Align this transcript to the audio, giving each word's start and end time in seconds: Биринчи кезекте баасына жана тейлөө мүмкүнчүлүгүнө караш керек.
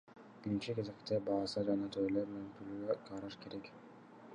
Биринчи 0.45 0.75
кезекте 0.79 1.19
баасына 1.29 1.67
жана 1.69 1.93
тейлөө 1.97 2.27
мүмкүнчүлүгүнө 2.33 3.01
караш 3.17 3.41
керек. 3.47 3.75